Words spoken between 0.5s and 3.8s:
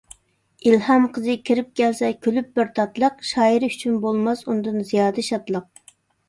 ئىلھام قىزى كىرىپ كەلسە كۈلۈپ بىر تاتلىق، شائىر